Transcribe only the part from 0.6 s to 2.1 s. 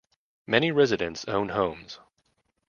residents own homes.